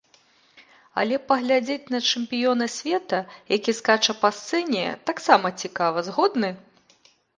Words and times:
Але 1.01 1.17
паглядзець 1.31 1.91
на 1.97 1.99
чэмпіёна 2.09 2.67
свету, 2.77 3.19
які 3.57 3.71
скача 3.83 4.13
па 4.23 4.29
сцэне, 4.39 4.83
таксама 5.11 5.47
цікава, 5.65 5.97
згодны. 6.09 6.49